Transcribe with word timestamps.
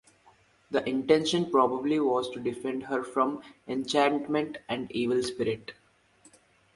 The 0.71 0.83
intention 0.89 1.51
probably 1.51 1.99
was 1.99 2.27
to 2.31 2.39
defend 2.39 2.85
her 2.85 3.03
from 3.03 3.43
enchantment 3.67 4.57
and 4.67 4.91
evil 4.91 5.21
spirits. 5.21 5.73